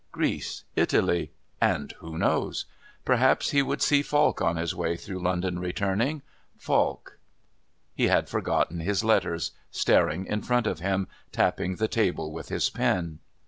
Greece, 0.11 0.63
Italy...and 0.75 1.91
who 1.99 2.17
knows? 2.17 2.65
Perhaps 3.05 3.51
he 3.51 3.61
would 3.61 3.83
see 3.83 4.01
Falk 4.01 4.41
on 4.41 4.55
his 4.55 4.73
way 4.73 4.97
through 4.97 5.21
London 5.21 5.59
returning...Falk.... 5.59 7.19
He 7.93 8.07
had 8.07 8.27
forgotten 8.27 8.79
his 8.79 9.03
letters, 9.03 9.51
staring 9.69 10.25
in 10.25 10.41
front 10.41 10.65
of 10.65 10.79
him, 10.79 11.07
tapping 11.31 11.75
the 11.75 11.87
table 11.87 12.31
with 12.31 12.49
his 12.49 12.67
pen. 12.71 13.19